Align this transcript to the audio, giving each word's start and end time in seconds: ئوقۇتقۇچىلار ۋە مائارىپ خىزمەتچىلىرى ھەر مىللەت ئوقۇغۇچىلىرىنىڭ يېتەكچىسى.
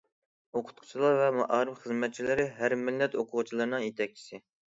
ئوقۇتقۇچىلار 0.59 1.17
ۋە 1.19 1.27
مائارىپ 1.39 1.77
خىزمەتچىلىرى 1.83 2.47
ھەر 2.61 2.75
مىللەت 2.87 3.17
ئوقۇغۇچىلىرىنىڭ 3.21 3.87
يېتەكچىسى. 3.89 4.43